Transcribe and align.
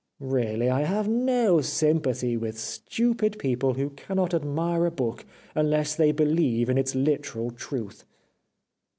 Really, 0.23 0.67
I 0.67 0.81
have 0.81 1.07
no 1.07 1.61
sympathy 1.61 2.35
with 2.35 2.57
stupid 2.57 3.37
people 3.37 3.75
who 3.75 3.91
cannot 3.91 4.33
admire 4.33 4.87
a 4.87 4.89
book 4.89 5.25
unless 5.53 5.93
they 5.93 6.11
believe 6.11 6.71
in 6.71 6.77
its 6.79 6.95
literal 6.95 7.51
truth.' 7.51 8.03